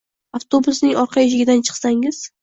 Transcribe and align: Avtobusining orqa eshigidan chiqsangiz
Avtobusining 0.37 0.95
orqa 1.01 1.25
eshigidan 1.27 1.61
chiqsangiz 1.69 2.23